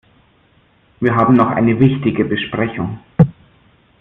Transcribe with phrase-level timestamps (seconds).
[0.99, 2.97] Wir haben noch eine wichtige Besprechung.